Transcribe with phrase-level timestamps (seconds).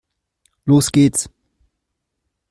[0.65, 1.29] Los geht's!